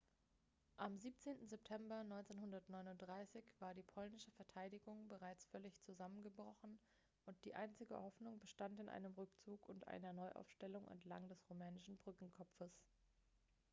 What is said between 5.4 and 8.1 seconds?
völlig zusammengebrochen und die einzige